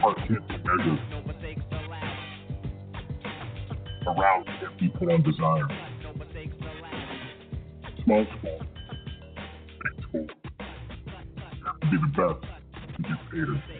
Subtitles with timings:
[0.00, 1.00] Part can't be measured.
[4.06, 5.66] Around can't be put on desire.
[8.04, 8.60] Small school,
[9.82, 10.26] big school.
[11.64, 12.46] Have to be the best
[12.96, 13.77] to get paid.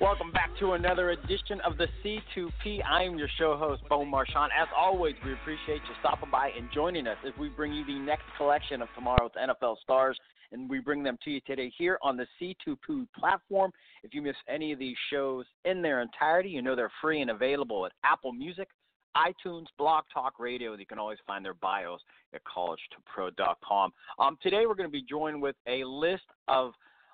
[0.00, 2.80] Welcome back to another edition of the C2P.
[2.90, 4.48] I am your show host, Bo Marchionte.
[4.58, 7.98] As always, we appreciate you stopping by and joining us as we bring you the
[7.98, 10.18] next collection of tomorrow's NFL stars,
[10.52, 13.72] and we bring them to you today here on the C2P platform.
[14.02, 17.30] If you miss any of these shows in their entirety, you know they're free and
[17.30, 18.68] available at Apple Music,
[19.14, 20.74] iTunes, Blog Talk Radio.
[20.76, 22.00] You can always find their bios
[22.34, 23.92] at College2Pro.com.
[24.18, 26.72] Um, today, we're going to be joined with a list of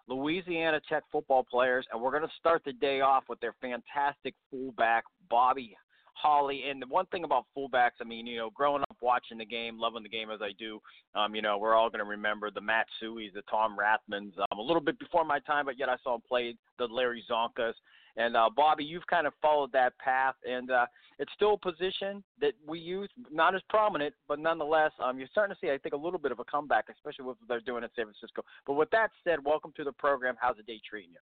[0.08, 4.34] Louisiana Tech football players, and we're going to start the day off with their fantastic
[4.50, 5.76] fullback, Bobby
[6.14, 6.64] Holly.
[6.68, 9.78] And the one thing about fullbacks, I mean, you know, growing up watching the game,
[9.78, 10.80] loving the game as I do,
[11.14, 14.58] um, you know, we're all going to remember the Matt Suheys, the Tom Rathmans, um,
[14.58, 17.74] a little bit before my time, but yet I saw him play the Larry Csonkas.
[18.16, 20.86] And uh, Bobby, you've kind of followed that path, and uh,
[21.18, 25.54] it's still a position that we use, not as prominent, but nonetheless, um, you're starting
[25.54, 27.84] to see, I think, a little bit of a comeback, especially with what they're doing
[27.84, 28.42] in San Francisco.
[28.66, 30.34] But with that said, welcome to the program.
[30.40, 31.18] How's the day treating you?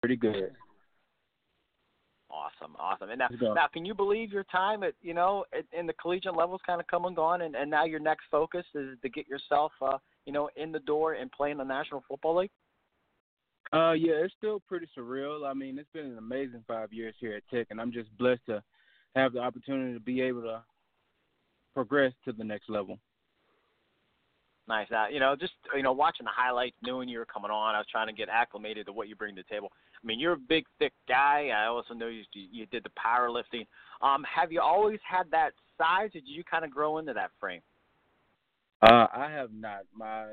[0.00, 0.52] Pretty good.
[2.30, 3.10] Awesome, awesome.
[3.10, 6.36] And now, now, can you believe your time at you know at, in the collegiate
[6.36, 9.26] levels kind of come and gone, and, and now your next focus is to get
[9.26, 12.50] yourself, uh, you know, in the door and play in the National Football League?
[13.72, 15.48] Uh, yeah, it's still pretty surreal.
[15.48, 18.44] I mean, it's been an amazing five years here at Tech, and I'm just blessed
[18.46, 18.62] to
[19.14, 20.62] have the opportunity to be able to
[21.74, 22.98] progress to the next level.
[24.68, 24.88] Nice.
[24.90, 27.78] Uh, you know, just you know, watching the highlights, knowing you were coming on, I
[27.78, 29.72] was trying to get acclimated to what you bring to the table.
[30.02, 31.48] I mean, you're a big, thick guy.
[31.48, 33.66] I also know you you did the powerlifting.
[34.00, 37.30] Um, have you always had that size, or did you kind of grow into that
[37.40, 37.62] frame?
[38.82, 39.80] Uh, I have not.
[39.94, 40.26] My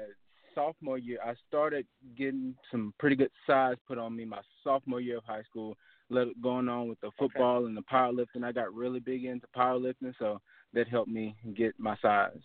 [0.58, 1.86] sophomore year, I started
[2.18, 5.78] getting some pretty good size put on me my sophomore year of high school.
[6.10, 7.68] Let going on with the football okay.
[7.68, 10.40] and the powerlifting, I got really big into powerlifting, so
[10.74, 12.40] that helped me get my size.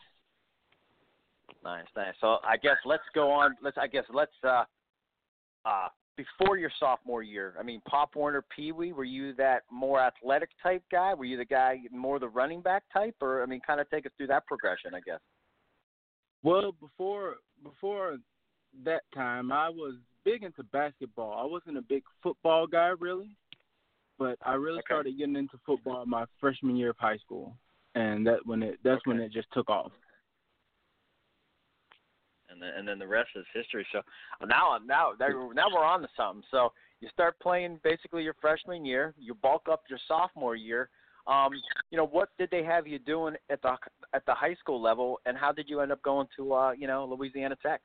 [1.64, 2.14] Nice, nice.
[2.20, 3.54] So I guess let's go on.
[3.62, 4.64] Let's I guess let's uh
[5.64, 7.54] uh before your sophomore year.
[7.58, 8.92] I mean, Pop Warner, Pee Wee.
[8.92, 11.14] Were you that more athletic type guy?
[11.14, 14.06] Were you the guy more the running back type, or I mean, kind of take
[14.06, 15.20] us through that progression, I guess.
[16.42, 18.18] Well, before before
[18.84, 21.38] that time, I was big into basketball.
[21.38, 23.36] I wasn't a big football guy really,
[24.18, 24.86] but I really okay.
[24.86, 27.56] started getting into football my freshman year of high school,
[27.94, 29.10] and that when it that's okay.
[29.10, 29.92] when it just took off
[32.52, 33.86] and then, and then the rest is history.
[33.92, 34.00] So
[34.46, 36.42] now now now we're on to something.
[36.50, 40.90] So you start playing basically your freshman year, you bulk up your sophomore year.
[41.26, 41.52] Um,
[41.90, 43.76] you know, what did they have you doing at the
[44.12, 46.86] at the high school level, and how did you end up going to uh, you
[46.86, 47.80] know Louisiana Tech?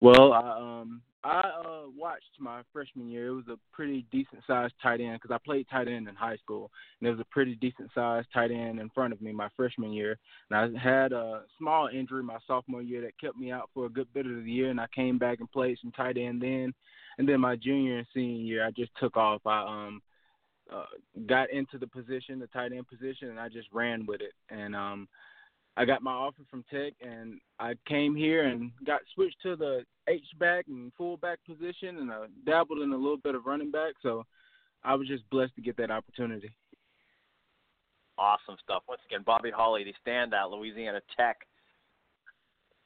[0.00, 3.28] Well, I um I uh watched my freshman year.
[3.28, 6.36] It was a pretty decent sized tight end because I played tight end in high
[6.36, 9.48] school, and there was a pretty decent sized tight end in front of me my
[9.56, 10.16] freshman year.
[10.50, 13.90] And I had a small injury my sophomore year that kept me out for a
[13.90, 16.72] good bit of the year, and I came back and played some tight end then.
[17.18, 19.42] And then my junior and senior year, I just took off.
[19.44, 20.00] I um
[20.72, 20.84] uh,
[21.26, 24.32] got into the position, the tight end position, and I just ran with it.
[24.50, 25.08] And um
[25.78, 29.84] I got my offer from Tech, and I came here and got switched to the
[30.08, 33.94] H back and fullback position, and I dabbled in a little bit of running back.
[34.02, 34.24] So
[34.82, 36.50] I was just blessed to get that opportunity.
[38.18, 38.82] Awesome stuff.
[38.88, 41.36] Once again, Bobby Holly, the standout Louisiana Tech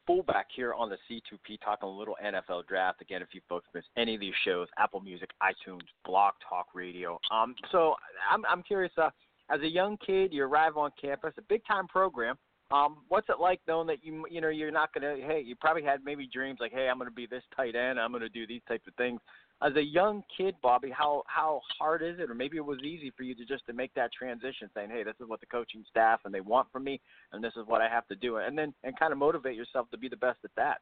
[0.06, 3.00] fullback here on the C2P, talking a little NFL draft.
[3.00, 7.18] Again, if you folks miss any of these shows, Apple Music, iTunes, Blog Talk Radio.
[7.30, 7.94] Um, so
[8.30, 8.92] I'm I'm curious.
[8.96, 9.10] Uh,
[9.50, 12.36] as a young kid, you arrive on campus, a big time program.
[12.72, 15.82] Um, what's it like knowing that you you know you're not gonna hey you probably
[15.82, 18.62] had maybe dreams like hey I'm gonna be this tight end I'm gonna do these
[18.66, 19.20] types of things
[19.64, 23.12] as a young kid Bobby how how hard is it or maybe it was easy
[23.16, 25.84] for you to just to make that transition saying hey this is what the coaching
[25.88, 27.00] staff and they want from me
[27.32, 29.90] and this is what I have to do and then and kind of motivate yourself
[29.90, 30.78] to be the best at that.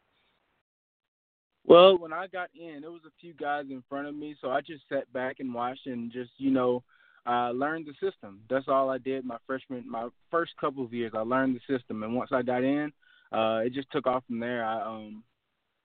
[1.67, 4.51] Well, when I got in, there was a few guys in front of me, so
[4.51, 6.83] I just sat back and watched and just you know
[7.27, 8.41] I learned the system.
[8.49, 11.13] That's all I did my freshman, my first couple of years.
[11.15, 12.91] I learned the system, and once I got in,
[13.31, 14.65] uh, it just took off from there.
[14.65, 15.23] I um,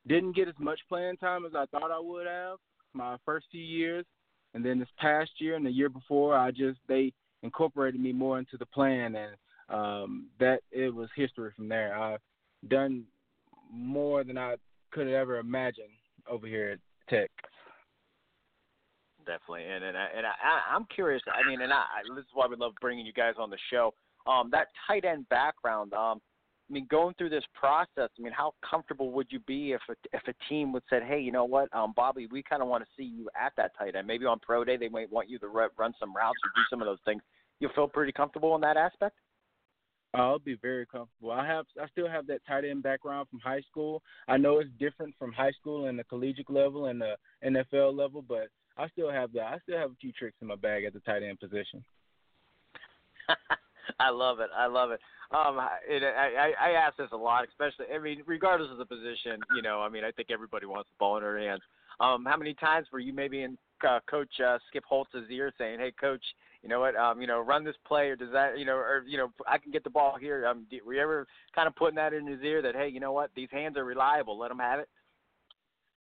[0.08, 2.58] didn't get as much playing time as I thought I would have
[2.96, 4.06] my first few years,
[4.54, 7.14] and then this past year and the year before, I just they
[7.44, 9.36] incorporated me more into the plan, and
[9.70, 11.98] um, that it was history from there.
[11.98, 12.22] I've
[12.70, 13.04] done
[13.72, 14.56] more than I
[14.92, 15.90] could have ever imagined
[16.30, 17.30] over here at Tech.
[19.26, 21.22] Definitely, and and I, and I, I'm curious.
[21.28, 21.84] I mean, and I,
[22.16, 23.94] this is why we love bringing you guys on the show.
[24.28, 25.94] Um, that tight end background.
[25.94, 26.22] Um,
[26.70, 28.10] I mean, going through this process.
[28.18, 31.20] I mean, how comfortable would you be if a, if a team would said, "Hey,
[31.20, 33.96] you know what, um, Bobby, we kind of want to see you at that tight
[33.96, 34.08] end.
[34.08, 36.82] Maybe on pro day they might want you to run some routes or do some
[36.82, 37.22] of those things."
[37.60, 39.16] You feel pretty comfortable in that aspect?
[40.16, 41.32] I'll be very comfortable.
[41.32, 44.02] I have I still have that tight end background from high school.
[44.28, 48.22] I know it's different from high school and the collegiate level and the NFL level,
[48.22, 48.48] but
[48.78, 49.54] I still have that.
[49.54, 51.84] I still have a few tricks in my bag at the tight end position.
[54.00, 54.50] I love it.
[54.56, 55.00] I love it.
[55.32, 57.94] Um, it, I, I ask this a lot, especially.
[57.94, 59.82] I mean, regardless of the position, you know.
[59.82, 61.62] I mean, I think everybody wants the ball in their hands.
[62.00, 63.58] Um, how many times were you maybe in
[63.88, 66.24] uh, Coach uh, Skip Holtz's ear saying, "Hey, Coach,
[66.62, 66.96] you know what?
[66.96, 69.58] Um, you know, run this play, or does that, you know, or you know, I
[69.58, 71.26] can get the ball here." Um, were you ever
[71.56, 73.32] kind of putting that in his ear that, "Hey, you know what?
[73.36, 74.38] These hands are reliable.
[74.38, 74.90] Let them have it."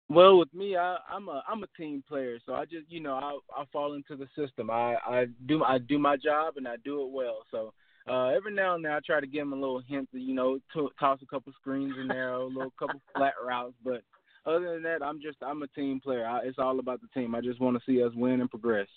[0.09, 3.15] Well, with me, I, I'm a I'm a team player, so I just you know
[3.15, 4.71] I I fall into the system.
[4.71, 7.39] I I do I do my job and I do it well.
[7.51, 7.73] So
[8.09, 10.35] uh, every now and then I try to give him a little hint, to, you
[10.35, 13.75] know, to, toss a couple screens in there, a little couple flat routes.
[13.83, 14.03] But
[14.47, 16.27] other than that, I'm just I'm a team player.
[16.27, 17.35] I, it's all about the team.
[17.35, 18.89] I just want to see us win and progress.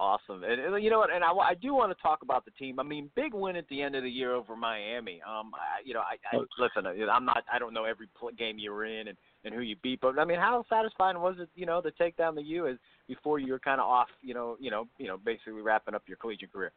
[0.00, 1.12] Awesome, and, and you know what?
[1.12, 2.78] And I, I do want to talk about the team.
[2.78, 5.20] I mean, big win at the end of the year over Miami.
[5.28, 6.86] Um, I, you know, I, I listen.
[7.10, 7.42] I'm not.
[7.52, 8.06] I don't know every
[8.38, 11.34] game you were in and and who you beat, but I mean, how satisfying was
[11.40, 11.48] it?
[11.56, 12.76] You know, to take down the U as
[13.08, 14.06] before you were kind of off.
[14.22, 16.70] You know, you know, you know, basically wrapping up your collegiate career.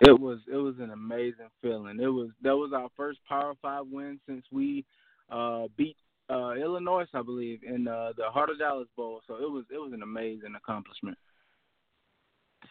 [0.00, 1.98] It was it was an amazing feeling.
[2.00, 4.84] It was that was our first Power Five win since we
[5.30, 5.96] uh, beat
[6.28, 9.20] uh, Illinois, I believe, in uh, the Heart of Dallas Bowl.
[9.26, 11.16] So it was it was an amazing accomplishment.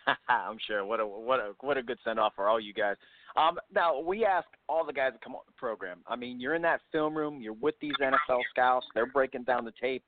[0.30, 0.86] I'm sure.
[0.86, 2.96] What a what a what a good send off for all you guys.
[3.36, 6.00] Um, now we ask all the guys that come on the program.
[6.08, 7.42] I mean, you're in that film room.
[7.42, 8.86] You're with these NFL scouts.
[8.94, 10.04] They're breaking down the tape.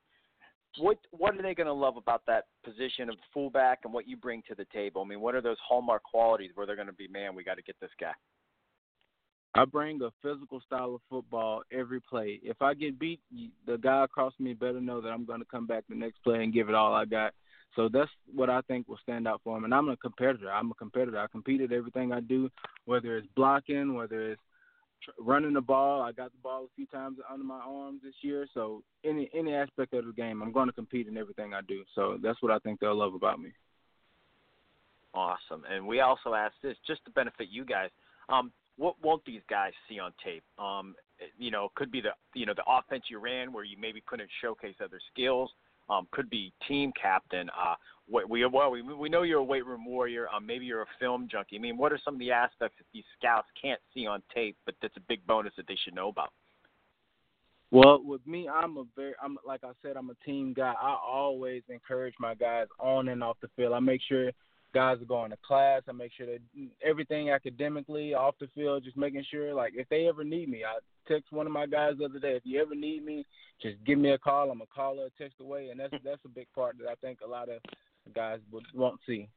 [0.79, 4.17] What what are they going to love about that position of fullback and what you
[4.17, 5.01] bring to the table?
[5.01, 7.55] I mean, what are those hallmark qualities where they're going to be, man, we got
[7.55, 8.13] to get this guy.
[9.55, 12.39] I bring a physical style of football every play.
[12.43, 13.21] If I get beat,
[13.65, 16.43] the guy across me better know that I'm going to come back the next play
[16.43, 17.33] and give it all I got.
[17.75, 19.63] So that's what I think will stand out for him.
[19.63, 20.51] And I'm a competitor.
[20.51, 21.19] I'm a competitor.
[21.19, 22.49] I compete at everything I do,
[22.85, 24.41] whether it's blocking, whether it's
[25.19, 26.01] running the ball.
[26.01, 28.47] I got the ball a few times under my arms this year.
[28.53, 31.83] So any any aspect of the game, I'm going to compete in everything I do.
[31.95, 33.51] So that's what I think they'll love about me.
[35.13, 35.63] Awesome.
[35.71, 37.89] And we also asked this just to benefit you guys.
[38.29, 40.43] Um, what won't these guys see on tape?
[40.59, 40.95] Um,
[41.37, 44.29] you know, could be the you know the offense you ran where you maybe couldn't
[44.41, 45.49] showcase other skills
[45.89, 47.49] um, could be team captain.
[47.49, 47.75] Uh,
[48.09, 50.27] we well, we we know you're a weight room warrior.
[50.33, 51.57] Um, maybe you're a film junkie.
[51.57, 54.55] I mean, what are some of the aspects that these scouts can't see on tape,
[54.65, 56.31] but that's a big bonus that they should know about?
[57.69, 60.73] Well, with me, I'm a very, I'm like I said, I'm a team guy.
[60.81, 63.73] I always encourage my guys on and off the field.
[63.73, 64.31] I make sure
[64.77, 65.81] guys are going to class.
[65.89, 66.39] I make sure that
[66.83, 70.77] everything academically off the field, just making sure like if they ever need me, I
[71.11, 72.35] text one of my guys the other day.
[72.35, 73.25] If you ever need me,
[73.59, 74.51] just give me a call.
[74.51, 77.19] I'm a caller, a text away, and that's that's a big part that I think
[77.25, 77.59] a lot of
[78.13, 78.39] guys
[78.75, 79.27] won't see.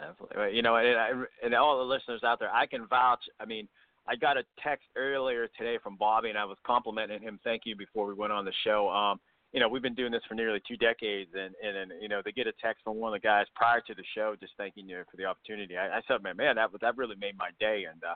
[0.00, 1.10] Definitely, you know, and, I,
[1.44, 3.20] and all the listeners out there, I can vouch.
[3.38, 3.68] I mean,
[4.08, 7.38] I got a text earlier today from Bobby, and I was complimenting him.
[7.44, 8.88] Thank you before we went on the show.
[8.88, 9.20] Um,
[9.52, 12.22] you know, we've been doing this for nearly two decades, and and, and you know,
[12.22, 14.88] to get a text from one of the guys prior to the show just thanking
[14.88, 17.86] you for the opportunity, I, I said, man, man, that that really made my day.
[17.90, 18.14] And uh,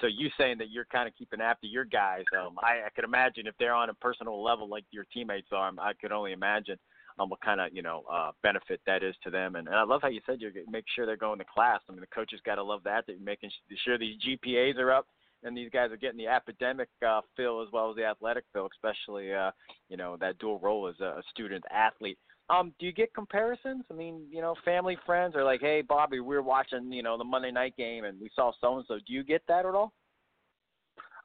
[0.00, 3.04] so you saying that you're kind of keeping after your guys, um, I, I could
[3.04, 6.78] imagine if they're on a personal level like your teammates are, I could only imagine
[7.18, 9.54] um, what kind of you know uh, benefit that is to them.
[9.54, 11.80] And, and I love how you said you make sure they're going to class.
[11.88, 13.04] I mean, the coaches got to love that.
[13.06, 13.50] They're making
[13.84, 15.06] sure these GPAs are up
[15.44, 18.68] and these guys are getting the academic uh, feel as well as the athletic feel,
[18.72, 19.50] especially uh,
[19.88, 22.18] you know that dual role as a student athlete.
[22.50, 23.84] Um, do you get comparisons?
[23.90, 27.16] I mean, you know, family friends are like, "Hey, Bobby, we are watching, you know,
[27.16, 29.74] the Monday night game, and we saw so and so." Do you get that at
[29.74, 29.92] all?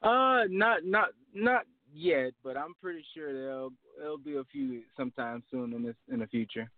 [0.02, 5.42] Uh, not not not yet, but I'm pretty sure there'll there'll be a few sometime
[5.50, 6.70] soon in this in the future.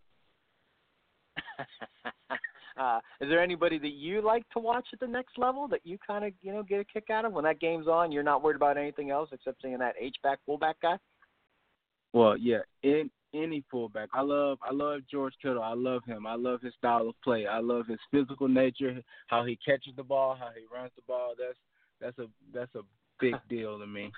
[2.76, 5.98] Uh, is there anybody that you like to watch at the next level that you
[6.06, 8.12] kind of you know get a kick out of when that game's on?
[8.12, 10.96] You're not worried about anything else except seeing that H back fullback guy.
[12.12, 15.62] Well, yeah, in any fullback, I love I love George Kittle.
[15.62, 16.26] I love him.
[16.26, 17.46] I love his style of play.
[17.46, 21.34] I love his physical nature, how he catches the ball, how he runs the ball.
[21.38, 21.58] That's
[22.00, 22.82] that's a that's a
[23.20, 24.12] big deal to me.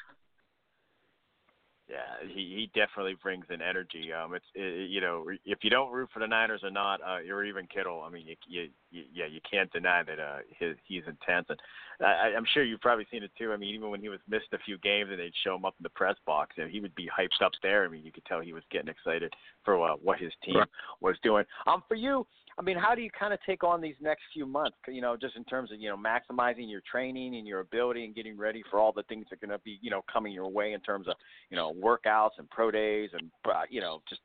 [1.88, 4.10] Yeah, he he definitely brings an energy.
[4.10, 7.18] Um, it's it, you know if you don't root for the Niners or not, uh,
[7.30, 10.76] or even Kittle, I mean, you, you, you yeah, you can't deny that uh, his
[10.84, 11.60] he's intense, and
[12.00, 13.52] I, I'm sure you've probably seen it too.
[13.52, 15.74] I mean, even when he was missed a few games and they'd show him up
[15.78, 17.84] in the press box, and he would be hyped up there.
[17.84, 20.68] I mean, you could tell he was getting excited for uh, what his team right.
[21.02, 21.44] was doing.
[21.66, 22.26] Um, for you,
[22.58, 24.76] I mean, how do you kind of take on these next few months?
[24.86, 28.14] You know, just in terms of you know maximizing your training and your ability and
[28.14, 30.48] getting ready for all the things that are going to be you know coming your
[30.48, 31.14] way in terms of
[31.50, 34.20] you know workouts and pro days and uh, you know just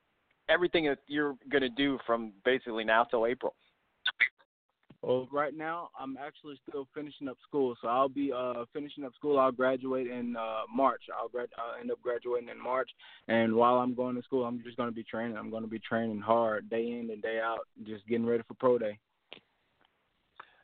[0.50, 3.56] everything that you're going to do from basically now till April.
[5.02, 9.14] Well, right now I'm actually still finishing up school, so I'll be uh finishing up
[9.16, 9.40] school.
[9.40, 11.04] I'll graduate in uh March.
[11.18, 12.90] I'll grad I'll end up graduating in March,
[13.28, 15.38] and while I'm going to school, I'm just going to be training.
[15.38, 18.56] I'm going to be training hard day in and day out, just getting ready for
[18.56, 19.00] pro day.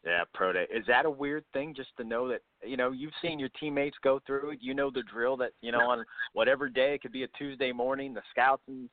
[0.06, 0.68] Yeah, pro day.
[0.72, 3.98] Is that a weird thing just to know that you know you've seen your teammates
[4.04, 4.60] go through it?
[4.62, 7.72] You know the drill that you know on whatever day it could be a Tuesday
[7.72, 8.90] morning, the scouts and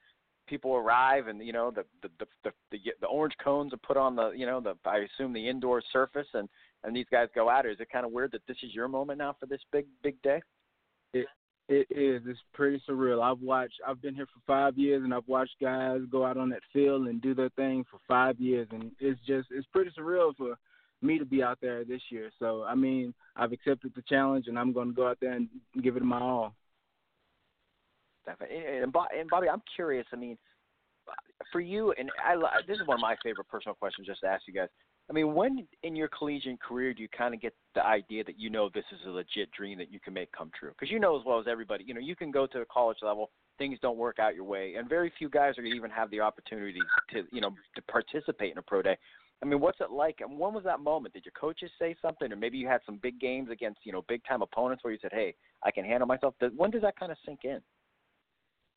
[0.53, 3.97] people arrive and you know the the the the, the, the orange cones are put
[3.97, 6.47] on the you know the I assume the indoor surface and
[6.85, 7.65] and these guys go it.
[7.65, 10.21] Is it kind of weird that this is your moment now for this big big
[10.21, 10.43] day?
[11.15, 11.27] It
[11.71, 12.21] it is.
[12.27, 13.23] It's pretty surreal.
[13.23, 13.81] I've watched.
[13.89, 17.07] I've been here for five years, and I've watched guys go out on that field
[17.07, 20.59] and do their thing for five years, and it's just it's pretty surreal for
[21.01, 22.31] me to be out there this year.
[22.39, 25.49] So I mean, I've accepted the challenge, and I'm going to go out there and
[25.83, 26.55] give it my all
[28.23, 28.37] stuff.
[28.41, 30.07] And, and Bobby, I'm curious.
[30.13, 30.39] I mean,
[31.51, 32.37] for you, and I,
[32.67, 34.69] this is one of my favorite personal questions just to ask you guys.
[35.11, 38.39] I mean, when in your collegiate career do you kind of get the idea that
[38.39, 40.71] you know this is a legit dream that you can make come true?
[40.71, 42.99] Because you know as well as everybody, you know, you can go to a college
[43.03, 45.91] level, things don't work out your way, and very few guys are going to even
[45.91, 48.97] have the opportunity to, you know, to participate in a pro day.
[49.43, 50.21] I mean, what's it like?
[50.21, 51.15] And when was that moment?
[51.15, 54.05] Did your coaches say something, or maybe you had some big games against, you know,
[54.09, 57.11] big time opponents where you said, "Hey, I can handle myself." When does that kind
[57.11, 57.61] of sink in?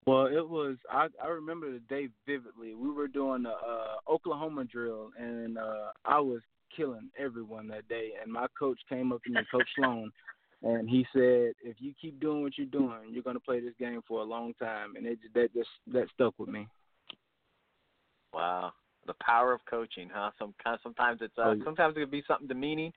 [0.05, 0.77] Well, it was.
[0.91, 2.75] I I remember the day vividly.
[2.75, 6.41] We were doing the uh, Oklahoma drill, and uh, I was
[6.75, 8.11] killing everyone that day.
[8.21, 10.11] And my coach came up to me, Coach Sloan,
[10.61, 13.73] and he said, "If you keep doing what you're doing, you're going to play this
[13.79, 16.67] game for a long time." And it that just that stuck with me.
[18.31, 18.73] Wow,
[19.07, 20.31] the power of coaching, huh?
[20.37, 22.93] Some sometimes it's uh, oh, sometimes it could be something demeaning,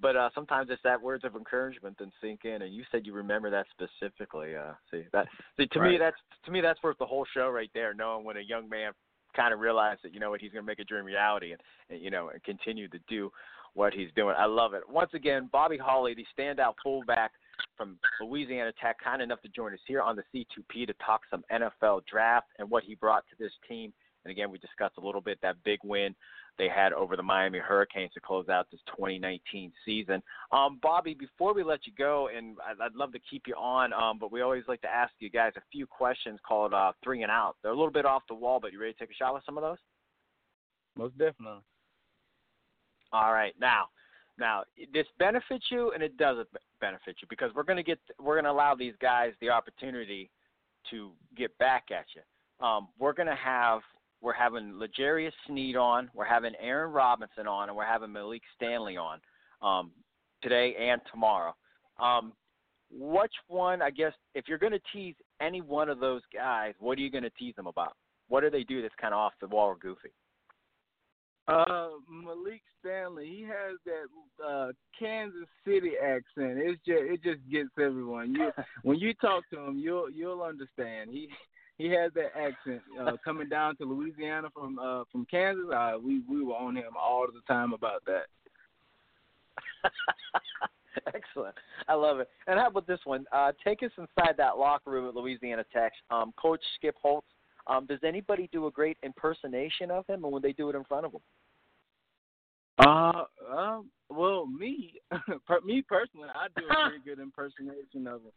[0.00, 2.62] but uh, sometimes it's that words of encouragement that sink in.
[2.62, 4.54] And you said you remember that specifically.
[4.56, 5.26] Uh, see that?
[5.56, 5.92] See, to right.
[5.92, 7.94] me, that's to me that's worth the whole show right there.
[7.94, 8.92] Knowing when a young man
[9.34, 11.60] kind of realized that you know what he's going to make a dream reality and,
[11.90, 13.30] and you know and continue to do
[13.74, 14.34] what he's doing.
[14.36, 14.82] I love it.
[14.88, 17.32] Once again, Bobby Holly, the standout fullback
[17.76, 21.44] from Louisiana Tech, kind enough to join us here on the C2P to talk some
[21.52, 23.92] NFL draft and what he brought to this team.
[24.24, 26.14] And again, we discussed a little bit that big win
[26.58, 30.22] they had over the Miami Hurricanes to close out this 2019 season.
[30.52, 33.92] Um, Bobby, before we let you go, and I'd, I'd love to keep you on,
[33.92, 37.22] um, but we always like to ask you guys a few questions called uh, three
[37.22, 37.56] and out.
[37.62, 39.44] They're a little bit off the wall, but you ready to take a shot with
[39.46, 39.78] some of those?
[40.96, 41.62] Most definitely.
[43.12, 43.86] All right, now,
[44.38, 46.48] now this benefits you and it doesn't
[46.80, 50.30] benefit you because we're going to get we're going to allow these guys the opportunity
[50.90, 52.66] to get back at you.
[52.66, 53.80] Um, we're going to have
[54.20, 58.96] we're having L'Jarius Sneed on, we're having Aaron Robinson on, and we're having Malik Stanley
[58.96, 59.20] on
[59.62, 59.90] um,
[60.42, 61.54] today and tomorrow.
[62.00, 62.32] Um,
[62.90, 66.98] which one, I guess, if you're going to tease any one of those guys, what
[66.98, 67.96] are you going to tease them about?
[68.28, 70.10] What do they do that's kind of off the wall or goofy?
[71.48, 76.58] Uh, Malik Stanley, he has that uh Kansas City accent.
[76.58, 78.34] It's just it just gets everyone.
[78.34, 78.50] You
[78.82, 81.08] when you talk to him, you'll you'll understand.
[81.10, 81.30] He
[81.78, 85.64] he has that accent uh, coming down to Louisiana from uh, from Kansas.
[85.74, 88.26] Uh, we we were on him all the time about that.
[91.14, 91.54] Excellent,
[91.86, 92.28] I love it.
[92.46, 93.24] And how about this one?
[93.32, 95.92] Uh, take us inside that locker room at Louisiana Tech.
[96.10, 97.26] Um, Coach Skip Holtz.
[97.68, 100.84] Um, does anybody do a great impersonation of him, or when they do it in
[100.84, 101.20] front of him?
[102.78, 104.94] Uh, um, well, me,
[105.46, 108.32] per, me personally, I do a pretty good impersonation of him.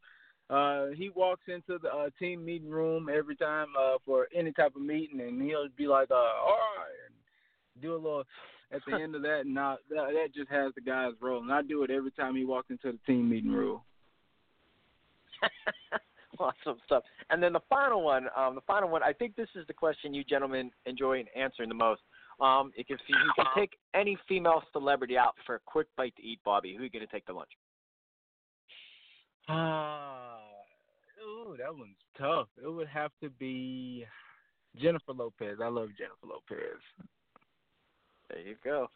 [0.49, 4.75] Uh, he walks into the uh, team meeting room every time uh, for any type
[4.75, 8.23] of meeting, and he'll be like, uh, "All right," and do a little
[8.71, 11.51] at the end of that, and I, that, that just has the guys rolling.
[11.51, 13.81] I do it every time he walks into the team meeting room.
[16.39, 17.03] awesome stuff.
[17.29, 19.03] And then the final one, um, the final one.
[19.03, 22.01] I think this is the question you gentlemen enjoy answering the most.
[22.39, 26.23] Um, if you, you can take any female celebrity out for a quick bite to
[26.23, 27.51] eat, Bobby, who are you going to take to lunch?
[29.47, 30.30] Ah,
[31.51, 32.47] ooh, that one's tough.
[32.63, 34.05] It would have to be
[34.79, 35.57] Jennifer Lopez.
[35.61, 36.79] I love Jennifer Lopez.
[38.29, 38.87] There you go.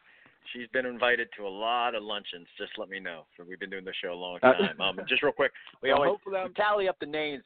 [0.54, 2.48] she's been invited to a lot of luncheons.
[2.58, 3.26] Just let me know.
[3.48, 4.82] We've been doing the show a long uh, time.
[4.82, 7.44] Um, just real quick, we well, always we tally up the names.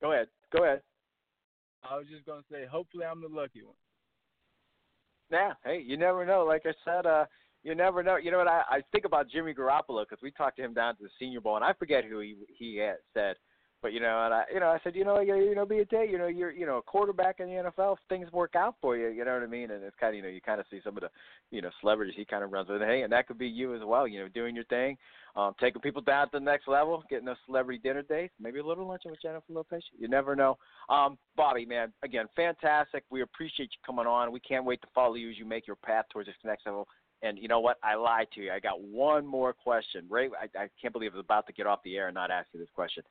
[0.00, 0.28] Go ahead.
[0.52, 0.80] Go ahead.
[1.88, 3.74] I was just gonna say, hopefully, I'm the lucky one.
[5.30, 5.52] Yeah.
[5.64, 6.44] Hey, you never know.
[6.44, 7.26] Like I said, uh,
[7.62, 8.16] you never know.
[8.16, 8.48] You know what?
[8.48, 11.40] I, I think about Jimmy Garoppolo because we talked to him down to the Senior
[11.40, 13.36] Bowl, and I forget who he he had said
[13.80, 15.78] but you know, and I, you know, I said, you know, you, you know, be
[15.78, 17.94] a day, you know, you're, you know, a quarterback in the NFL.
[17.94, 19.70] If things work out for you, you know what I mean.
[19.70, 21.10] And it's kind of, you know, you kind of see some of the,
[21.52, 22.82] you know, celebrities he kind of runs with.
[22.82, 24.08] Hey, and that could be you as well.
[24.08, 24.96] You know, doing your thing,
[25.36, 28.66] um, taking people down to the next level, getting those celebrity dinner dates, maybe a
[28.66, 29.84] little luncheon with Jennifer Lopez.
[29.96, 30.58] You never know.
[30.88, 33.04] Um, Bobby, man, again, fantastic.
[33.10, 34.32] We appreciate you coming on.
[34.32, 36.88] We can't wait to follow you as you make your path towards this next level.
[37.22, 37.78] And you know what?
[37.82, 38.52] I lied to you.
[38.52, 40.04] I got one more question.
[40.08, 42.30] Ray, I, I can't believe I was about to get off the air and not
[42.30, 43.02] ask you this question.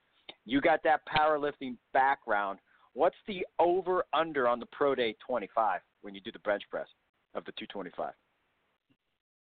[0.47, 2.59] You got that powerlifting background.
[2.93, 6.87] What's the over under on the Pro Day 25 when you do the bench press
[7.35, 8.13] of the 225?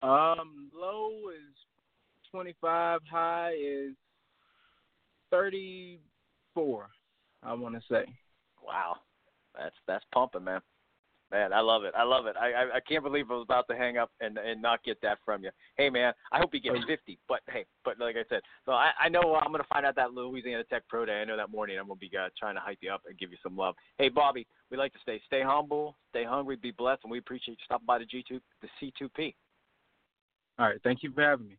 [0.01, 1.56] Um, low is
[2.32, 3.94] 25, high is
[5.29, 6.89] 34.
[7.44, 8.06] I want to say.
[8.65, 8.96] Wow,
[9.56, 10.62] that's that's pumping, man.
[11.29, 11.93] Man, I love it.
[11.98, 12.36] I love it.
[12.39, 15.01] I, I I can't believe I was about to hang up and and not get
[15.01, 15.50] that from you.
[15.77, 17.19] Hey man, I hope you get 50.
[17.27, 20.13] But hey, but like I said, so I I know I'm gonna find out that
[20.13, 21.19] Louisiana Tech Pro Day.
[21.19, 23.31] I know that morning I'm gonna be uh, trying to hype you up and give
[23.31, 23.75] you some love.
[23.98, 27.57] Hey Bobby, we like to stay stay humble, stay hungry, be blessed, and we appreciate
[27.60, 29.36] you stopping by the G2 the C2P.
[30.60, 31.57] All right, thank you for having me.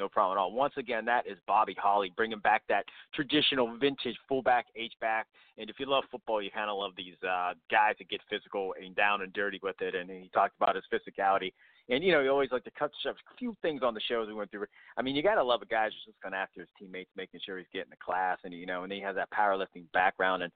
[0.00, 0.52] No problem at all.
[0.52, 5.26] Once again, that is Bobby Holly bringing back that traditional vintage fullback H back.
[5.58, 8.74] And if you love football, you kind of love these uh, guys that get physical
[8.82, 9.94] and down and dirty with it.
[9.94, 11.52] And he talked about his physicality.
[11.90, 14.32] And you know, he always like to cut a few things on the shows we
[14.32, 14.64] went through.
[14.96, 17.40] I mean, you got to love a guy who's just going after his teammates, making
[17.44, 20.44] sure he's getting the class, and you know, and he has that powerlifting background.
[20.44, 20.52] And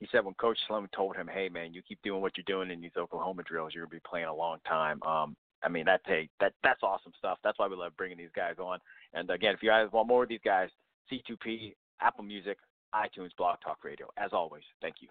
[0.00, 2.72] he said when Coach Sloan told him, "Hey, man, you keep doing what you're doing
[2.72, 6.00] in these Oklahoma drills, you're gonna be playing a long time." Um, I mean, that
[6.06, 7.38] hey, that that's awesome stuff.
[7.42, 8.78] That's why we love bringing these guys on.
[9.14, 10.68] And again, if you guys want more of these guys,
[11.10, 12.58] C2P, Apple Music,
[12.94, 14.08] iTunes, Blog Talk Radio.
[14.16, 15.08] As always, thank you.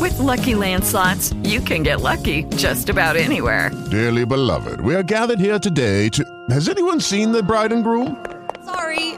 [0.00, 3.70] With Lucky Land slots, you can get lucky just about anywhere.
[3.90, 6.24] Dearly beloved, we are gathered here today to.
[6.50, 8.35] Has anyone seen the bride and groom?